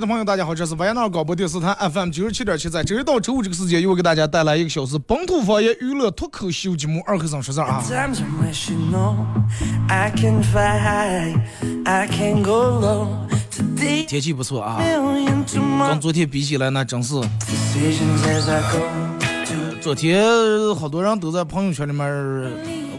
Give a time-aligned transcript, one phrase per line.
[0.00, 7.82] 的朋友，大家好，这是维也纳广播电视台 FM 九十七点七，在周一到周五这个时间，又给大家带来一个小时本土方言娱乐脱口秀节目《二和尚说事儿》啊。
[14.06, 14.80] 天气不错啊，
[15.88, 17.14] 跟昨天比起来，那真是
[19.80, 20.24] 昨天
[20.76, 22.50] 好多人都在朋友圈里面儿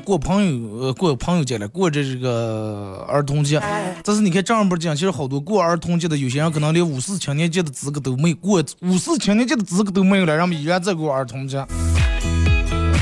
[0.09, 3.61] 过朋友呃过朋友节了，过这这个儿童节。
[4.03, 11.63] 但是你看正儿八经，其实好多过儿童节的，有些人可能连五四青年节的资格都没过，五四青年节的资格都没有了，人们依然在过儿童节。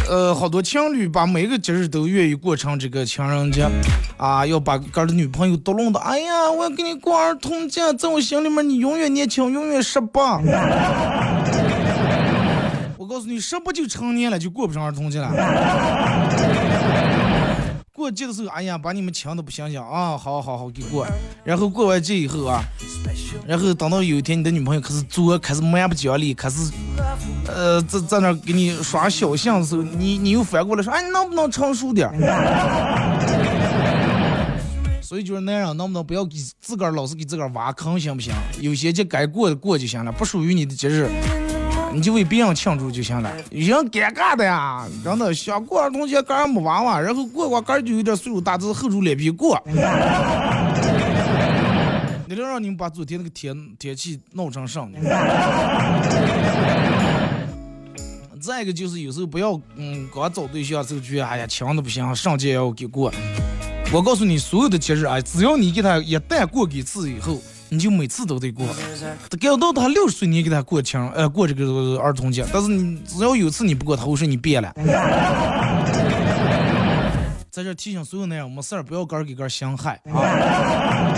[0.09, 3.65] 呃，好多情侣把每个节日都愿意过成这个情人节，
[4.17, 10.41] 啊，要把个儿的女朋友都弄的，哎呀，我要给你过儿童节，在我心里面你永远年轻，永远十八。
[12.99, 15.29] 我告诉你，十八就成年了，就过不成儿童节了。
[17.97, 21.07] 过节的时候，哎呀，把你们亲的不行行啊，好好好给过。
[21.43, 22.63] 然后过完节以后啊，
[23.47, 26.71] 然后等到有一天你的女朋友开始作，开始蛮不讲理，开始
[27.47, 32.07] 呃在在那给你耍小性的时候，你你又反过来说，哎，你能不能成熟点？
[35.01, 38.31] 所以就是男人能不能不要给自个儿老是给自个儿挖坑，行不行？
[38.59, 41.09] 有些节该过的过就行了，不属于你的节日。
[41.97, 43.33] 你就为别人庆祝就行了。
[43.49, 49.59] 有些人尴尬的呀，真的想过儿童节，个人没娃娃，然后过过个儿就有点岁数大，只是厚着脸皮过。
[52.27, 55.09] 你能让你们把昨天那个天天气闹成什么呢？
[58.39, 63.11] 再一个就是有时候不要，嗯，刚找对象就觉得，哎呀，强的不行，上节要给过。
[63.91, 68.65] 我告诉你，所有的节日啊，只要你给他一旦过几次以后，你就每次都得过。
[69.39, 72.45] 该到他六十岁，你也给他过情，呃，过这个儿童节。
[72.53, 74.73] 但是你只要有次你不过，他会说你变了。
[77.49, 81.11] 在这提醒所有男人，没事儿不要个儿给个儿相害啊！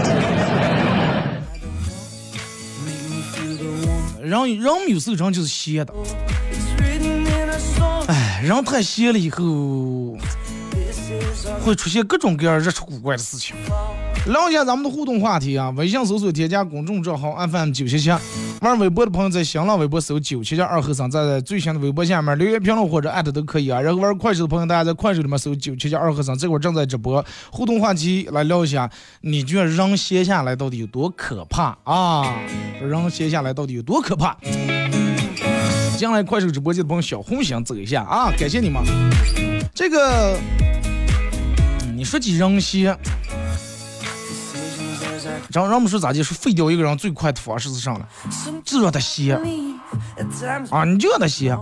[4.21, 5.93] 人人人有时候人就是闲的，
[8.07, 10.17] 哎，人太闲了以后，
[11.65, 13.53] 会出现各种各样热出古怪的事情。
[14.29, 18.11] 聊一下咱们的互动话题啊，微信搜索添加公众账号 FM 九七七，
[18.61, 23.81] 玩微博的朋友在新浪微博搜九七七二和尚，在最新的微博下面留言评论或者艾特都可以啊。
[23.81, 27.25] 然后玩快手的朋友，大家在快手里面搜九七七二和尚，这会儿正在直播。
[27.51, 28.87] 互动话题来聊一下，
[29.21, 32.35] 你觉得人闲下来到底有多可怕啊？
[32.79, 34.37] 人闲下来到底有多可怕？
[35.97, 38.83] 进来快手直播间的朋友，小红心走一下啊，感谢你们。
[39.73, 40.37] 这个，
[41.95, 42.95] 你说起扔鞋。
[45.49, 46.21] Decisions as I 让让我们说咋地？
[46.23, 48.05] 说废掉一个人最快的方式是啥呢？
[48.63, 49.33] 就让他歇
[50.69, 51.57] 啊，你就让他歇，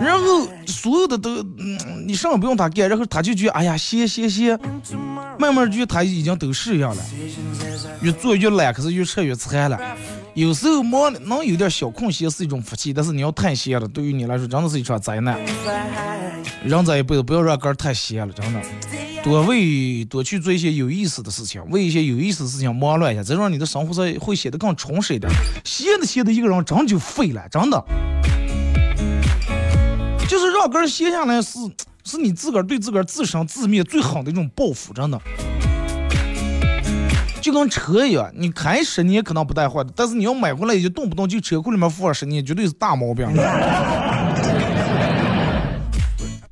[0.00, 4.58] 然后所有的都，嗯，你什么不用他干，然后他就觉得，哎呀，歇歇歇，
[5.38, 6.96] 慢慢就他已经都适应了，
[8.00, 9.78] 越做越懒，可是越吃越馋了。
[10.34, 15.38] 有时候忙能有点小空闲是一种福气，但是你要太闲了，对于你来说真的是一场灾难。
[16.64, 18.60] 人这一辈子不要让个儿太闲了，真的，
[19.24, 25.32] 多为多去做一些有意思的事情，为一些有意思的事情忙乱一下，这让你的生活才会显得更充实一点。
[25.64, 27.82] 闲的闲的一个人真就废了，真的，
[30.28, 31.58] 就是让个人闲下来是
[32.04, 35.18] 是你自个儿对自个儿自生自灭最好的一种报复，真的。
[37.40, 43.26] 就跟车一样，你开十年可能不带坏的，但是你要买回来也就动不动就车库里面放十年，绝对是大毛病。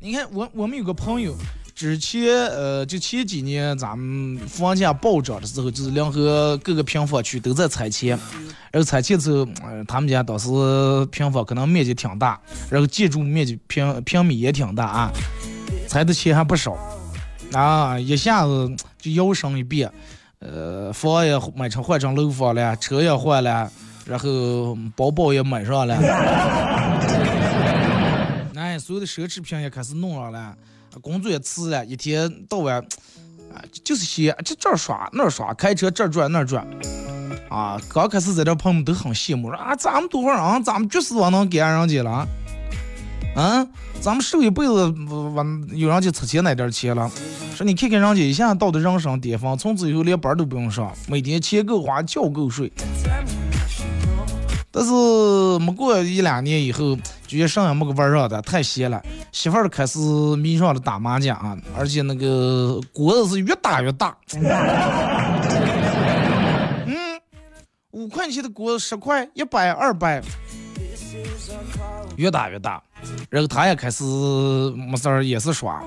[0.01, 1.37] 你看我我们有个朋友，
[1.83, 8.17] 之前呃，就前几年咱们房价暴涨的时候，就是联合各个平房区都在拆迁，
[8.71, 10.49] 然后拆迁之后，呃，他们家当时
[11.11, 12.41] 平房可能面积挺大，
[12.71, 15.11] 然后建筑面积平平米也挺大啊，
[15.89, 16.77] 拆的钱还不少，
[17.53, 19.91] 啊，一下子就摇身一变，
[20.39, 23.69] 呃，房也买成换成楼房了，车也换了，
[24.07, 25.97] 然后包包也买上了，
[28.55, 30.55] 哎，所有的奢侈品也开始弄上了。
[31.01, 32.79] 工作也辞了，一天到晚
[33.53, 36.67] 啊就是些这这儿耍那儿耍，开车这儿转那儿转，
[37.49, 42.27] 啊，刚开始在这朋友们都很羡慕，说啊咱们多会儿啊，咱们就是往能给人家了，
[43.35, 43.67] 啊，
[44.01, 44.95] 咱们受一辈子
[45.35, 47.11] 往有人家出钱那点钱了，
[47.55, 52.73] 说你看看人家一下到的人生巅峰，从此以后连班都不用上，每天钱够花，觉够睡。
[54.75, 54.91] 但是
[55.59, 56.97] 没过一两年以后，
[57.27, 59.03] 觉得上也没个玩儿的，太闲了。
[59.31, 59.99] 媳妇儿开始
[60.37, 64.17] 迷上了打麻将啊，而且那个锅子是越打越大。
[66.87, 67.21] 嗯，
[67.91, 70.23] 五块钱的锅，十块、一百、二百，
[72.17, 72.83] 越打越大。
[73.29, 74.03] 然后他也开始
[74.75, 75.83] 没事儿也是耍，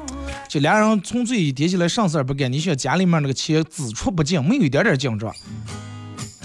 [0.48, 2.52] 就俩人从嘴一叠起来，上事儿不干。
[2.52, 5.34] 你说家里面那个钱只出不进，没有一点点进账。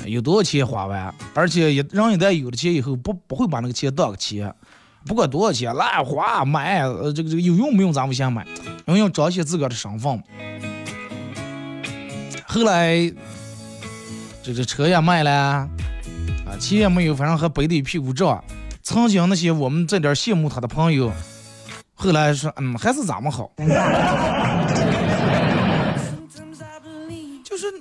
[0.06, 4.52] 有多少钱花完，而且一人一旦有了钱以后，不不会把那个钱当个钱，
[5.06, 8.46] 不管多少钱乱花买，呃，这个这个有用没用咱们先买，
[8.86, 10.22] 因为要彰显自个儿的身份。
[12.46, 13.12] 后来，
[14.42, 15.68] 这个车也卖了，啊，
[16.58, 18.40] 钱也没有，反正还背着一屁股债。
[18.82, 21.12] 曾经那些我们这点羡慕他的朋友，
[21.94, 23.52] 后来说，嗯，还是咱们好。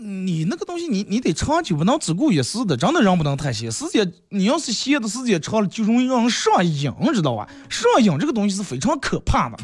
[0.10, 3.72] 你那个东西，你你得长久，不能只顾一时的，真的人不能太闲。
[3.72, 7.48] 时间你要是闲的时间长了，就容易让人上瘾，知道吧？
[7.70, 9.58] 上瘾这个东西是非常可怕的。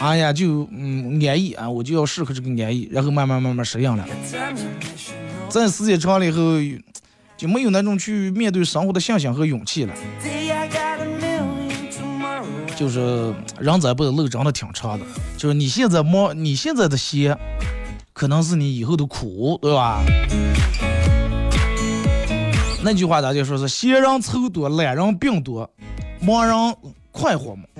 [0.00, 4.04] 哎呀，就嗯安逸啊，我就要适合这个安逸，然后慢慢慢慢适应了。
[5.48, 6.58] 在时间长了以后，
[7.36, 9.94] 就没有那种去面对生活的信心和勇气了。
[12.74, 15.06] 就是人这辈子路真的挺长的，
[15.36, 17.38] 就是你现在摸，你现在的闲。
[18.12, 20.02] 可能是你以后的苦，对吧？
[22.84, 25.68] 那句话咋就说是闲人愁多，懒人病多，
[26.20, 26.54] 忙人
[27.10, 27.62] 快活嘛。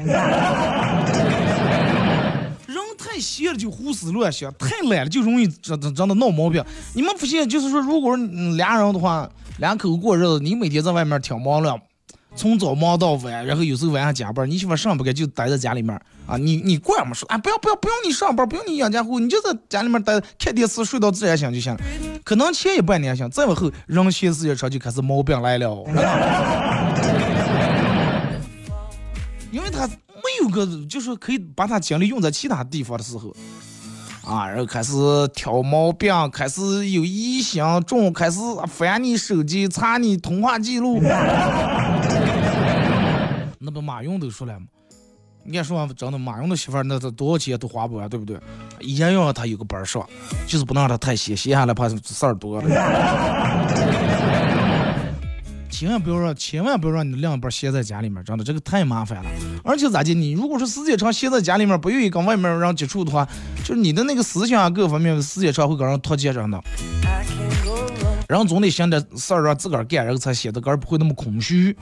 [2.66, 6.64] 人太闲了就胡思乱想，太懒了就容易真真真的闹毛病。
[6.94, 8.16] 你们不信，就是说，如果
[8.56, 11.76] 俩人的话，两口过日子，你每天在外面挺忙了。
[12.34, 15.94] 从早忙到晚，然后有时候晚上加班，你媳妇上不干就待在家里面
[16.26, 16.36] 啊？
[16.36, 17.36] 你你管么说啊？
[17.38, 21.80] 不要不要不用你上班，不用你养家糊，你就在家里面待看电视，睡到自然醒就行了。
[22.24, 25.84] 可能前一半年行，再往后人闲时间长就开始毛病来了。
[29.52, 33.36] 因为他没有个，就是可以把他精力用在其他地方的时候。
[34.24, 34.92] 啊，然后开始
[35.34, 38.38] 挑毛病，开始有疑心重，开始
[38.68, 41.00] 翻你手机查你通话记录。
[43.58, 44.66] 那不马云都说了吗？
[45.44, 48.38] 你看说真的，马云的媳妇儿那他多少钱都花不完，对不对？
[48.78, 50.08] 一样要让他有个班上，
[50.46, 52.68] 就是不能让他太闲，闲下来怕事儿多了。
[55.82, 59.28] 千万不要让，千万不要让你的另一半歇在家里面，真的这个太麻烦了。
[59.64, 63.26] 而且咋的，你如果说时间长歇在家里面，不愿意跟外面人接触的话，
[63.64, 66.62] 就是你的那个思想啊，各方面时间长会给人脱节真的。
[68.28, 71.76] 人总得想点事儿让自个儿干，然后才显得个儿不会那么空虚。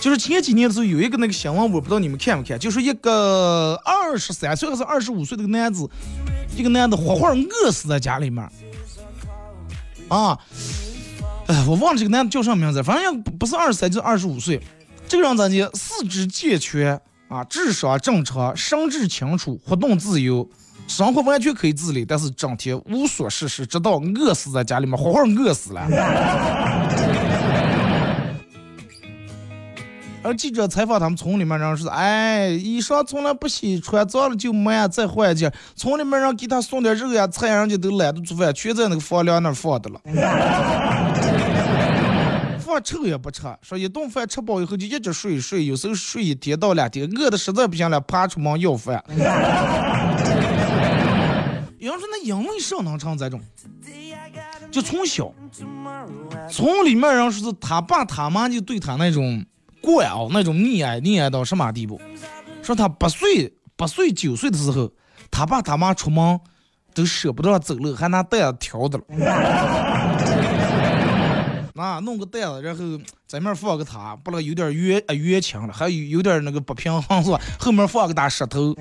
[0.00, 5.90] 就是前几年的时候有一个那个新闻，我不知道你们看没看，就是一个二十三岁还是二十五岁的个男子，
[6.56, 8.48] 一个男的活活饿死在家里面，
[10.06, 10.38] 啊。
[11.46, 14.60] 哎，我忘了这个男的叫什么名字，反正也不是二十三就是二十五岁。
[15.06, 15.70] 这个人咋的？
[15.74, 20.48] 四肢健全啊，智商正常，神志清楚，活动自由，
[20.88, 25.86] 生活完全可以自理，但是整天无所事事，直到饿死在家里面，活活饿死了。
[30.24, 35.52] 而记者采访他们村里面人说：“哎，衣裳从来不洗，穿脏了就没，再换一件。
[35.76, 40.00] 村里面人给他送点肉呀、菜呀，人家都懒得做饭，全在那个房梁那放的了。”
[42.76, 49.02] 放臭也不吃，说一顿饭吃饱以后就一直睡睡，有时候睡一天到两天，饿的实在不行了，爬出门要饭。
[51.78, 53.40] 有人说那因为啥能成这种？
[54.70, 55.32] 就从小，
[56.50, 59.42] 村里面人说是他爸他妈就对他那种
[59.80, 61.98] 惯啊，那种溺爱溺爱到什么地步？
[62.62, 64.92] 说他八岁八岁九岁的时候，
[65.30, 66.38] 他爸他妈出门
[66.92, 69.04] 都舍不得走路，还拿袋子挑的了。
[71.76, 72.84] 啊，弄个袋子，然后
[73.26, 77.40] 在面放个它，不能有点圆啊圆倾了，还有有点那个不平衡是吧？
[77.58, 78.74] 后面放个大石头，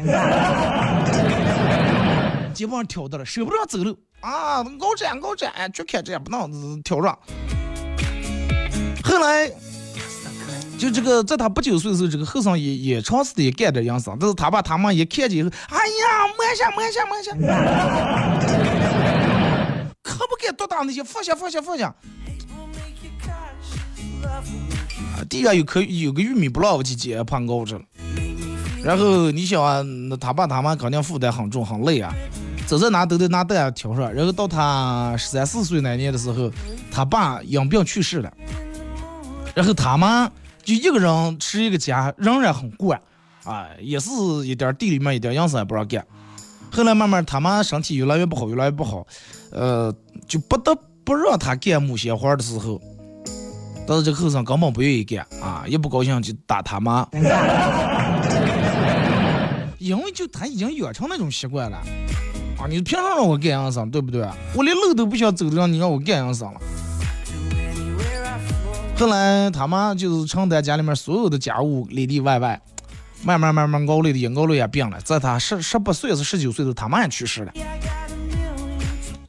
[2.54, 7.18] 基本上挑的了，舍不得走路啊，高站高站，就看这样不能挑着。
[9.04, 9.52] 后来。
[10.78, 17.32] 就这个，在他不九岁的时候，这个后生也也尝试的也干点营生，但是他爸他妈一看见以后，哎呀，摸下摸下摸下，
[20.04, 21.96] 可不敢多打那些，放下放下放下。
[24.26, 27.84] 啊，地下有颗有个玉米不老，我去捡，爬高着了。
[28.84, 32.14] 然后你想啊，那他爸他妈肯定负担很重很累啊，
[32.68, 34.14] 走在哪都得拿担挑上。
[34.14, 36.52] 然后到他十三四岁那年的时候，
[36.92, 38.34] 他爸因病去世了，
[39.54, 40.32] 然后他妈。
[40.66, 43.00] 就一个人持一个家，仍然很惯，
[43.44, 44.10] 啊，也是
[44.48, 46.04] 一点地里面一点营生也不让干。
[46.72, 49.06] 后来慢慢他妈身体越来越不好，越来越不好，
[49.52, 49.94] 呃，
[50.28, 52.82] 就不得不让他干某些活的时候，
[53.88, 57.08] 但是这后生根本不愿意干，啊，一不高兴就打他妈，
[59.78, 61.78] 因为就他已经养成那种习惯了，
[62.58, 64.28] 啊，你凭啥让我干养生，对不对？
[64.56, 66.60] 我连路都不想走的，让你让我干养生了。
[68.98, 72.60] 后来他妈就是承担家里面所有的家务里里外外，
[73.24, 75.00] 慢慢慢慢熬累的也熬累也病了。
[75.02, 77.52] 在他十十八岁是十九岁的他妈也去世了，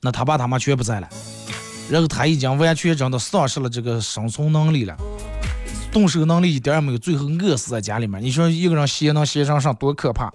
[0.00, 1.08] 那他爸他妈全不在了，
[1.88, 4.96] 然后他已经完全真的丧失了这个生存能力了，
[5.92, 8.20] 动手能力一点也没有，最后饿死在家里面。
[8.20, 10.30] 你说一个人歇能歇上上多可怕？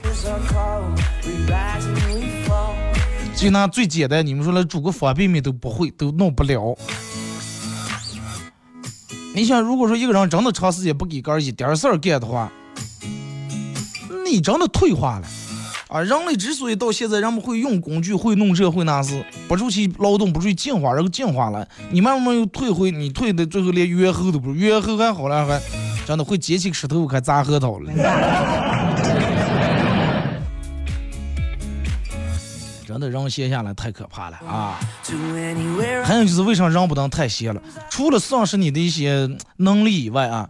[3.36, 6.78] 就拿最简单，你们说来煮个方便面都不会，都弄不了。
[9.34, 12.52] 你想，如果说一个人真的长时间不给个一点事儿干的话，
[14.26, 15.28] 你真的退化了
[15.92, 16.00] 啊！
[16.02, 25.62] 人类之所以到现在人们会用工具、会弄这、会那事，不出去劳动，不出去进化，然后进化了，你慢慢又退回，你退的最后连猿猴都不如，猿猴还好了，还
[26.08, 27.92] 真的会捡起石头开砸核桃了。
[32.88, 34.80] 真的人闲下来太可怕了啊！
[36.06, 37.62] 还有就是为啥人不能太闲了？
[37.90, 40.50] 除了丧失你的一些能力以外啊，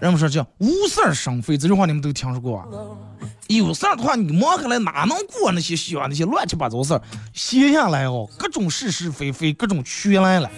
[0.00, 2.66] 人们说叫无事生非，这句话你们都听说过啊？
[3.56, 7.02] 有事儿的话，你忙下来哪能过那些想那些乱七八糟事儿？
[7.32, 10.50] 闲下来哦，各种是是非非，各种缺来了，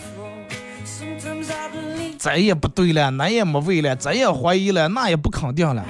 [2.18, 5.84] 咱也不对了，那也没味了，咱也怀疑了，那也不肯定了，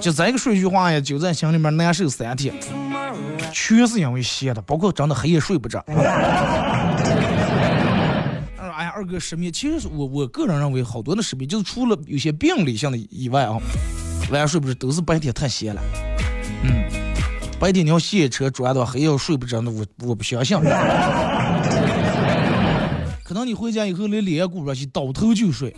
[0.00, 2.52] 就这个说句话呀，就在心里面难受三天。
[3.52, 5.82] 全是因为歇的，包括真的黑夜睡不着。
[5.88, 5.94] 哎
[8.84, 13.58] 呀，二哥失眠，其实我我个人认为，好多的失眠就是除了有些病理性的以外啊，
[14.30, 15.80] 晚上睡不着都是白天太闲了。
[16.62, 16.84] 嗯，
[17.58, 20.58] 白天你要卸车转到黑夜睡不着，那我我不相信。
[23.24, 25.74] 可能你回家以后连脸也顾不上去，倒头就睡。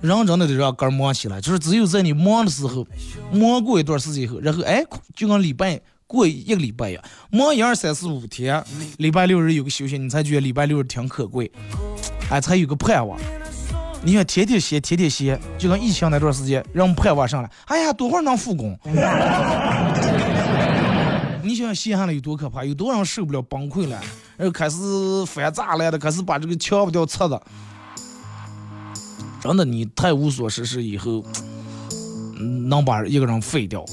[0.00, 2.86] 人真的得让根忙起来，就是只有在你忙的时候，
[3.32, 4.82] 忙过一段时间以后，然后哎，
[5.14, 8.64] 就跟礼拜过一个礼拜一样，忙一二三四五天，
[8.96, 11.52] 礼拜六日有个休息，你才觉得礼拜六日挺可贵，
[12.30, 13.20] 哎，才有个盼望。
[14.02, 18.78] 你看天天歇，天天歇，就跟疫情那段时间，人盼望上来，哎呀，多会儿能复工？
[21.42, 24.00] 你想想歇下来有多可怕，有多少人受不了崩溃了，
[24.36, 24.78] 然后开始
[25.26, 27.40] 翻炸了的，开始把这个墙不掉拆的。
[29.42, 31.22] 真的，你太无所事事以后，
[32.68, 33.84] 能把一个人废掉，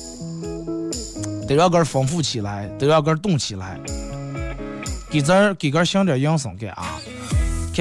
[1.47, 3.79] 得让个丰富起来，得让个动起来，
[5.09, 6.99] 给咱给个想点养生干啊，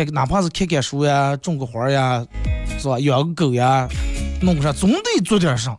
[0.04, 2.26] 看哪怕是看看书呀，种个花呀，
[2.78, 2.98] 是吧？
[3.00, 3.88] 养个狗呀，
[4.42, 5.78] 弄个啥，总得做点啥。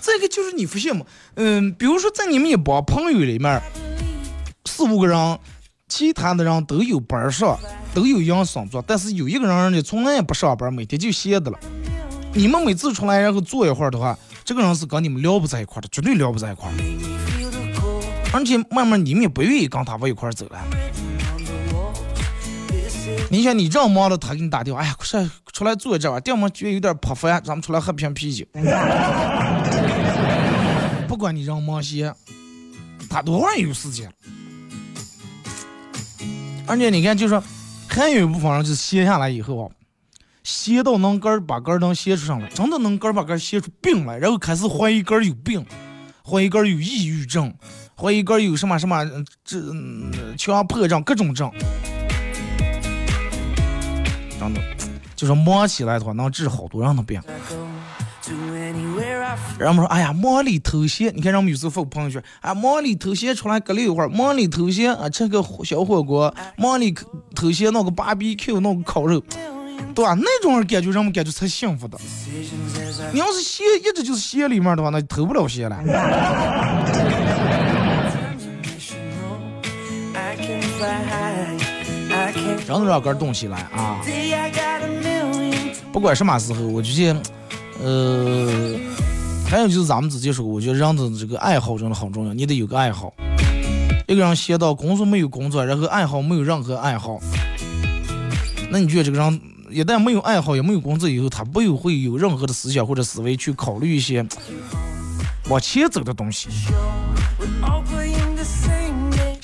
[0.00, 1.04] 这个就是你发现吗？
[1.34, 3.62] 嗯，比如说在你们一帮朋友里面，
[4.64, 5.38] 四五个人，
[5.88, 7.58] 其他的人都有班上。
[7.94, 11.58] 都有样生做，但是有一个人呢，从来也不上班，每天就歇着了。
[12.34, 16.70] 你们每次出来然后坐一会儿的话，这个人是跟你们聊不在一块的，绝对聊不在一块。
[18.34, 20.58] 而且慢慢你们也不愿意跟他往一块走了。
[23.30, 28.44] 你想你这样忙了，他给你打电话，哎呀，快出来坐一阵吧，电话觉得有点破烦，咱们出来喝瓶啤酒。
[31.08, 32.12] 不管你让忙些，
[33.08, 34.12] 他多会儿有时间。
[36.66, 37.42] 而且你看，就说。
[37.88, 39.70] 还有一部分人就是歇下来以后啊，
[40.42, 45.64] 歇到能根儿把根儿能歇出上来，真的能根儿把根儿歇出病来，然后开始怀疑根儿有病，
[46.22, 47.54] 怀疑根儿有抑郁症，
[47.98, 49.02] 怀疑根儿有什么什么
[49.42, 49.58] 这
[50.36, 51.50] 强迫症各种症，
[55.14, 57.20] 就是忙起来的话能治好多人的病。
[59.58, 61.14] 人们说，哎呀，忙里偷闲。
[61.14, 66.92] 你看，人们有时候发个朋友圈，啊，忙里偷闲出来隔了一会儿，忙里偷闲啊，吃个小火锅，忙里
[67.34, 69.22] 偷闲弄个 BBQ，弄个烤肉，
[69.94, 70.14] 对吧？
[70.20, 71.96] 那种感觉，人们感觉才幸福的。
[73.12, 75.76] 你要是闲，一直就是闲里面的话，那就偷不了闲了。
[82.66, 84.00] 真的让根动起来啊！
[85.92, 87.22] 不管什么时候，我觉得，
[87.82, 88.76] 呃，
[89.48, 93.14] 还有就是咱们之前说，我觉得人的这个爱好真的很重要，你得有个爱好。
[94.08, 97.20] 一个人闲到工作没有工作，然后爱好没有任何爱好，
[98.70, 104.26] 那你觉得这个人一旦没有爱好也没有工作以后，他不有会有任何的思想或者思维去考虑一些
[105.48, 106.48] 往前走的东西？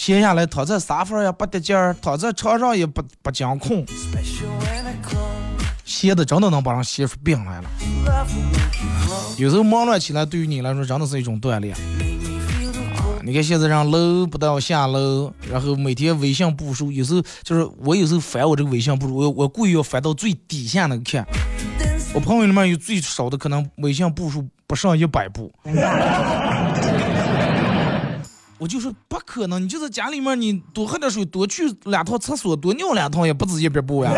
[0.04, 3.86] 闲下来躺在沙发也不得劲儿，躺在床上也不不讲空，
[5.84, 7.70] 闲的真的能把人闲出病来了。
[9.36, 11.72] 有时候忙乱起来，对于你来说真的是一种锻炼。
[13.22, 21.24] 你看现在让楼不到下楼，然后每天微信步数，有时候就是我有时候翻我这个微信步数，我我故意要翻到最底下那个看。
[22.12, 25.52] 我朋友里面有最少的可能微信步数不上一百步。
[28.62, 34.12] 我就说不可能，你就在家里面，你多喝点水，多去两趟厕所，多尿两趟也不止一百步呀。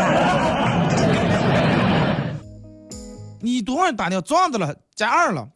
[3.41, 5.49] 你多少打尿撞的了，加二了，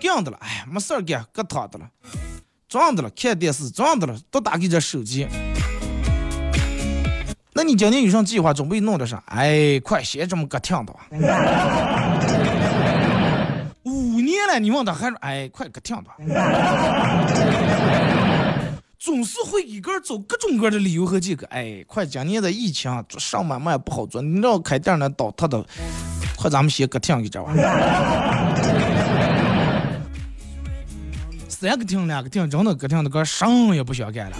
[0.00, 1.88] 这样的了，哎，没事儿干，搁躺的了。
[2.68, 5.28] 撞的了，看电视撞的了，都打给这手机。
[7.52, 8.52] 那你今天有啥计划？
[8.52, 9.22] 准备弄点啥？
[9.26, 11.06] 哎，快先这么个听的吧。
[13.84, 16.10] 五年了，你问他还说，哎，快个听的。
[18.98, 21.46] 总是会一个人找各种各样的理由和借口。
[21.50, 25.64] 哎，快今年的疫情上班嘛也不好做，你要开店呢倒塌的，
[26.36, 27.54] 快咱们先个听一这玩
[31.48, 34.36] 三个厅两个厅，真的个厅的个什么也不想干了，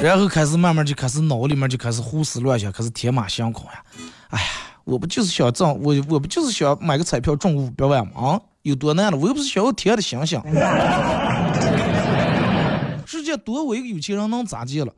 [0.00, 3.82] 然后开始慢慢就开始脑里面就开始胡思乱想，开始天马行空呀。
[4.28, 4.48] 哎呀，
[4.84, 8.12] 我不就是想挣我我不就是想买个彩票中五百万吗？
[8.14, 9.18] 啊，有多难了？
[9.18, 10.40] 我又不是想要天的星星。
[13.06, 14.92] 世界多我一个有钱人能咋地了？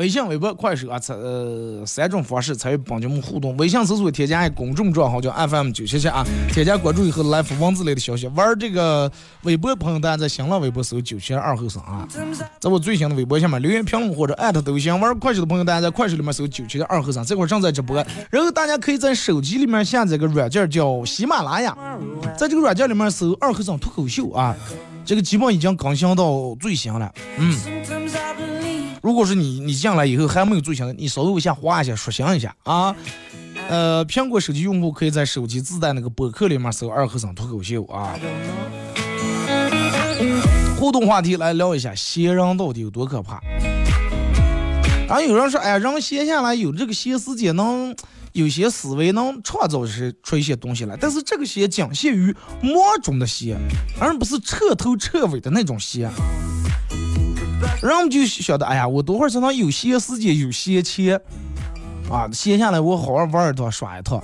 [0.00, 3.54] 微信、微博、快手啊，呃三种方式参与帮节目互动。
[3.58, 8.26] 微信搜索添加一公众账号叫 FM 九七七啊，添加关注以后来发文字类的消息。
[8.28, 12.08] 玩这个微博朋友，大家在新浪微博搜九七二后生啊，
[12.58, 14.98] 在我最新的微博下面留言评论或者艾特都行。
[14.98, 18.02] 玩快手的朋友，大家在快手里面搜九七二后生，这会儿正在直播。
[18.30, 21.76] 然后大家可以在手机里面下载个软件叫喜马拉雅，
[22.38, 24.56] 在这个软件里面搜二后生脱口秀啊，
[25.04, 27.54] 这个基本已经更新到最新了，嗯。
[29.02, 32.94] 如果是你，你进来以后还没有最新的，你稍微往下滑一下，刷新一下啊。
[33.68, 38.14] 呃，苹果手机用户可以在手机自带那个博客里面搜“二和尚脱口秀”啊。
[40.78, 43.40] 互动话题来聊一下，闲人到底有多可怕？
[45.08, 47.94] 然后有人说，哎呀，人闲下来有这个闲时间，能
[48.32, 50.96] 有些思维，能创造出出一些东西来。
[51.00, 53.58] 但是这个闲仅限于梦中的闲，
[53.98, 56.10] 而不是彻头彻尾的那种闲。
[57.82, 61.20] 人们就晓得，哎呀，我多会儿才能有闲时间、有闲钱
[62.10, 62.28] 啊？
[62.32, 64.22] 闲下来我好好玩一趟、耍一趟。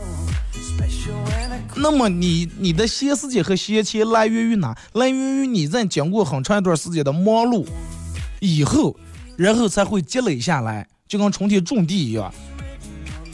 [1.74, 4.76] 那么你你的闲时间和闲钱来源于哪？
[4.94, 7.66] 来源于你在经过很长一段时间的忙碌
[8.40, 8.96] 以后，
[9.36, 12.32] 然后才会积累下来，就跟春天种地一样。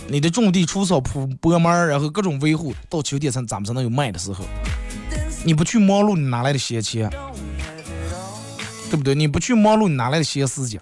[0.08, 4.44] 你的种地除草铺播门，然后各种维护，到秋天才咱们才能有卖的时候。
[5.44, 7.10] 你不去忙碌，你哪来的闲钱？
[8.92, 9.14] 对不对？
[9.14, 10.78] 你不去忙碌，你哪来的闲时间？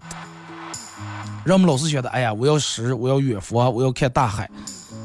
[1.45, 4.51] 人们老是觉得，哎呀，我要诗，我要远佛，我要看大海。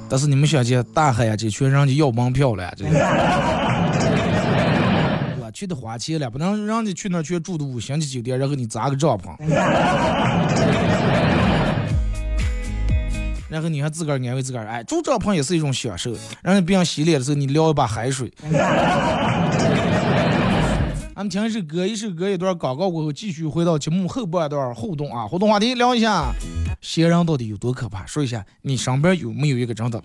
[0.10, 2.84] 但是你们想见大海呀，这全人家要门票了，这
[5.40, 9.36] 我去的花钱了，不能让你去那去住的五星级酒店，然后你扎个帐篷，
[13.48, 16.12] 然后你还自个儿安慰自个儿，哎，住帐篷也是一种享受。
[16.42, 18.34] 让别人洗脸的时候，你撩一把海水。
[21.16, 25.26] 俺们听一首歌，一首歌一段广告过后，继续回到节目后半段互动啊！
[25.26, 26.26] 互动话题聊一下，
[26.82, 28.06] 仙人到底有多可怕？
[28.06, 30.04] 说一下你身边有没有一个真的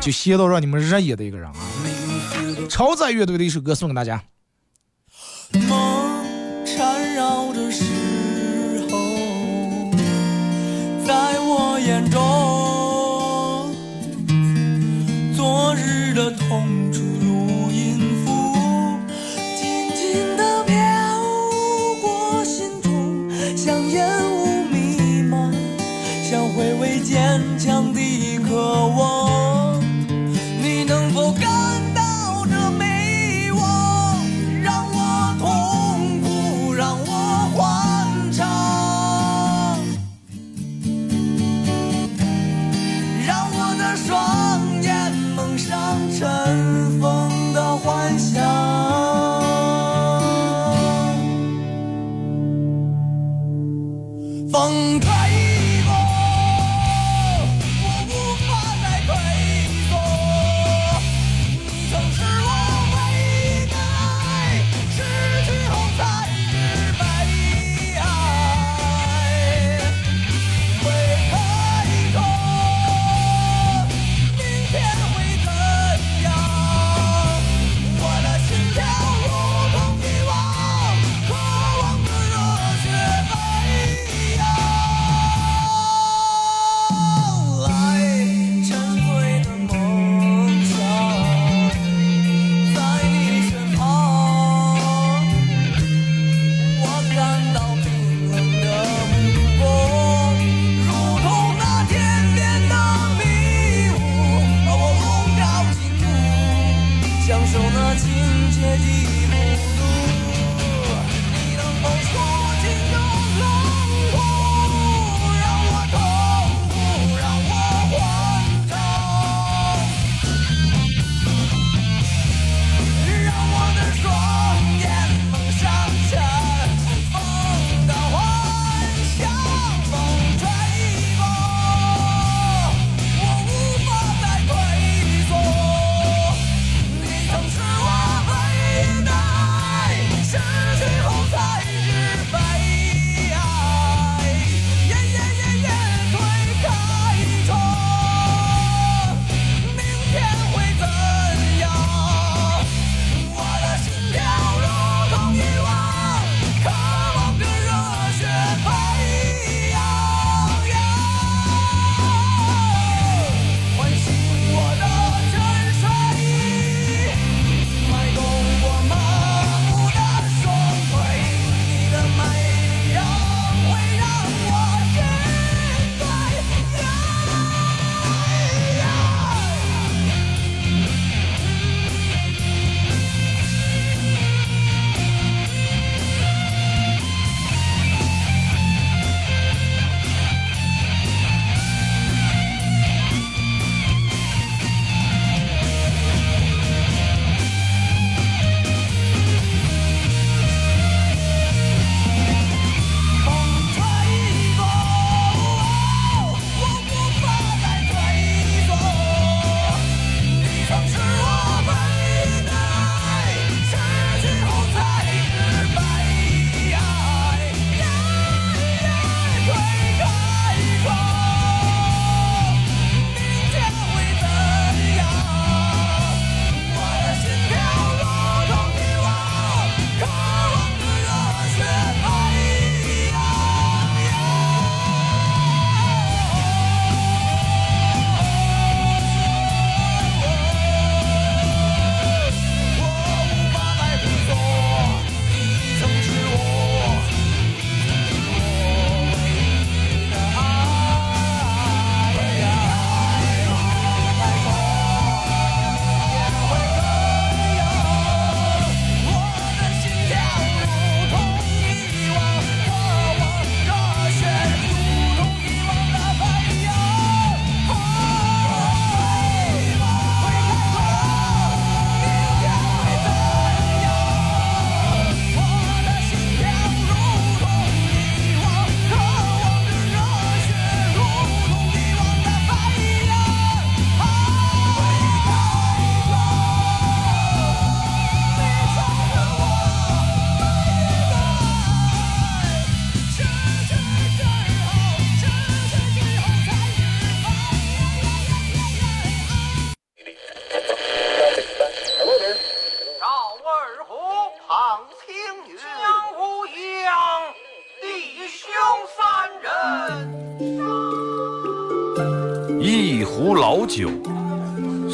[0.00, 1.54] 就闲到让你们热议的一个人啊？
[2.68, 4.20] 超载乐队的一首歌送给大家。
[5.52, 6.24] 梦
[6.66, 7.84] 缠绕的时
[8.90, 8.98] 候，
[11.06, 13.72] 在我眼中，
[15.36, 16.81] 昨日的痛
[27.42, 28.01] 坚强的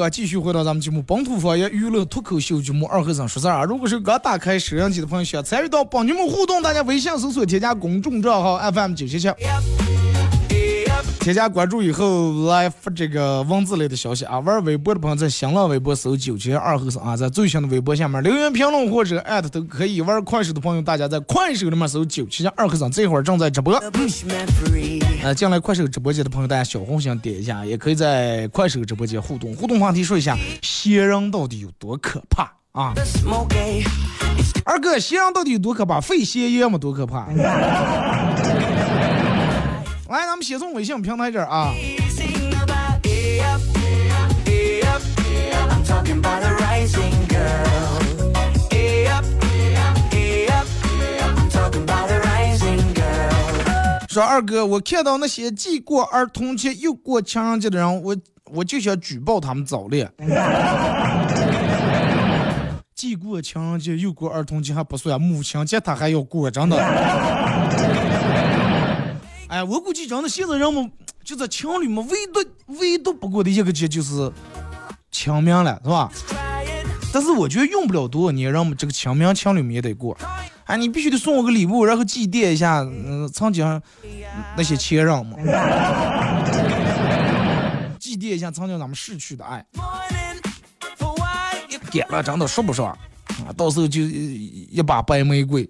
[0.00, 3.64] 啊，继续回到咱们节目《本土方言娱乐脱口秀节目二和尚说事儿》啊。
[3.64, 9.28] 如果是刚打开摄像机的朋友，想参与到帮你们互动，大家微信搜索添加公众账号 FM 九七七，
[11.20, 14.38] 添加关注以后来发这个文字类的消息啊。
[14.38, 20.00] 玩微博的朋友在新浪微博搜九七二和尚啊，在最新的微博下面留言评论或者艾特都可以。
[20.00, 23.78] 玩快手的朋友，大家在快手里面搜九七二和尚，这会儿正在直播。
[23.78, 25.02] The bushman free.
[25.22, 29.54] 呃，进来快手直播间的朋友，大家小红心点一下，也可以在快手直播间互动。
[29.54, 32.94] 互动话题说一下，仙人到底有多可怕啊？
[34.64, 36.00] 二哥，仙人到底有多可怕？
[36.00, 37.28] 肺歇烟嘛多可怕？
[40.10, 41.72] 来，咱们先从微信平台这儿啊，
[54.08, 58.16] 说二哥，我看到那些既过儿童节又过情人节的人，我
[58.52, 60.12] 我就想举报他们早恋。
[62.96, 66.76] 既过情人节又过儿童节还不算，母亲节他还要过，真的。
[69.50, 70.88] 哎，我估计真的现在人们
[71.24, 72.40] 就在情侣们唯独
[72.78, 74.32] 唯独不过的一个节就是
[75.10, 76.08] 清明了，是吧？
[77.12, 80.16] 但是我觉得用不了多少年，人们这个清明情侣们也得过。
[80.66, 83.82] 哎，你必须得送我个礼物，然后祭奠一下，嗯、曾经
[84.56, 85.36] 那些前任嘛，
[87.98, 89.66] 祭奠一下曾经咱们逝去的爱。
[91.90, 95.68] 点了真的说不上啊，到时候就一把白玫瑰。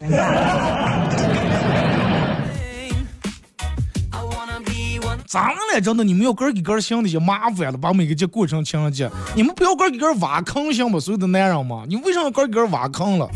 [5.31, 5.31] Be one.
[5.31, 5.81] 咋了？
[5.81, 10.99] 真的，你们要个儿给个儿想那些麻烦了，把每个节过成情人节，你们不要个儿给个儿挖坑行吗？
[10.99, 13.29] 所有的男人嘛，你为什么要个儿给个儿挖坑了？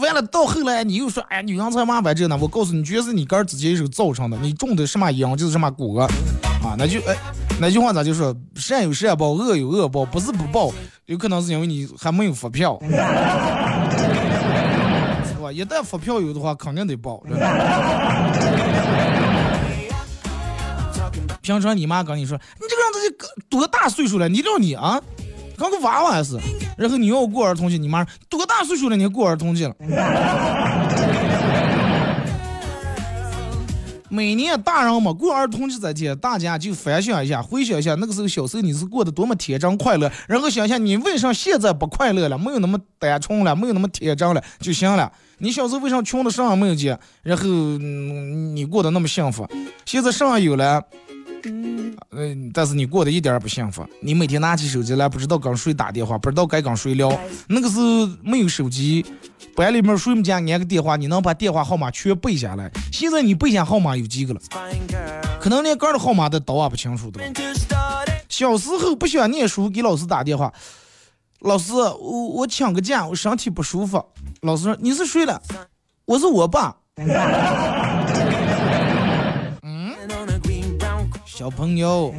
[0.00, 2.38] 完了，到后来你又说，哎，女人才麻烦这呢？
[2.40, 4.36] 我告诉你，全是你个儿自己一手造成的。
[4.42, 6.08] 你种的什么秧就是什么果啊！
[6.76, 7.16] 那就哎，
[7.58, 10.70] 那句话咋就说，善有善报，恶有恶报，不是不报，
[11.06, 12.90] 有可能是因为你还没有发票， 是
[15.40, 15.50] 吧？
[15.50, 17.22] 一旦发票有的话，肯定得报。
[21.46, 24.28] 平常你妈跟你说，你这个人这多大岁数了？
[24.28, 25.00] 你料你啊，
[25.56, 26.36] 跟个娃娃还是？
[26.76, 28.96] 然后你要过儿童节，你妈多大岁数了？
[28.96, 29.74] 你还过儿童节了？
[34.08, 45.12] 每年大人嘛过儿童节这天，大家就反省一下，回想一下那个时候小时候你是过得多么天真快乐，然后想一下你为啥现在不快乐了，没有那么单纯了，没有那么天真了就行了。
[45.38, 49.46] 你小时候为啥穷的啥也没有见，然后、你过得那么幸福，
[49.84, 50.82] 现在啥有了。
[52.10, 53.86] 嗯，但是你过得一点儿也不幸福。
[54.00, 57.10] 你每天拿起手机来，不知道跟谁打电话，不知道该跟谁聊。
[57.48, 59.04] 那个时候没有手机，
[59.54, 62.70] 班里面谁们家安个电话，你能把电话号码全背下来。
[62.92, 64.40] 现在你背下号码有几个了？
[65.40, 67.20] 可能连个人的号码都倒也不清楚的。
[68.28, 70.52] 小时候不喜欢念书，给老师打电话，
[71.40, 74.04] 老师，我我请个假，我身体不舒服。
[74.42, 75.40] 老师说你是谁了？
[76.04, 76.76] 我是我爸。
[81.36, 82.14] 小朋友.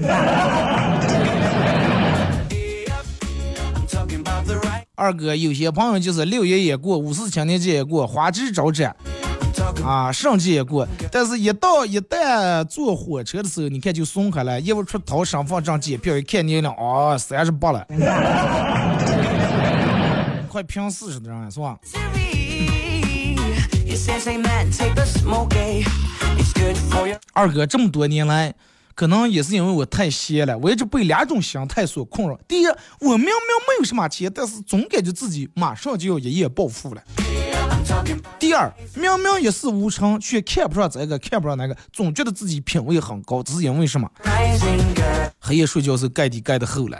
[4.94, 8.96] 二哥，有些朋友就是六一也过，五四青年节也过，花枝招展。
[9.84, 17.84] 啊，圣节也过，但是一到一旦坐火车的时候，你看就松开了，一不出掏身份证检票，一看年龄，哦，三十八了，
[20.48, 21.76] 快拼四十的人了是吧.
[27.34, 28.54] 二哥这么多年来，
[28.98, 32.36] 可能也是因为我太闲了，我一直被两种心态所困扰。
[32.48, 32.66] 第一，
[33.00, 37.04] 我明明没有什么钱，但是总感觉自己马上就要一夜暴富了。
[38.40, 44.10] 第二，明明一事无成，却看不上这个，看不上那个，总觉得自己品味很高，只是因为什么？
[45.40, 47.00] 黑夜睡觉是盖地盖的厚了。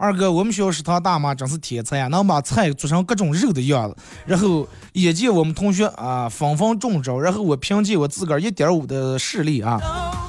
[0.00, 3.94] 二哥，我们学校食堂大妈真是天才啊，能把菜做成各种肉的样子。
[4.24, 9.78] 然后眼见我们同学啊纷纷中招，然后我凭借我自个儿一点五的视力啊，